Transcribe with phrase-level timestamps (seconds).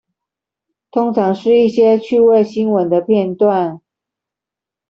[0.89, 3.79] 通常是一些趣味新聞的片段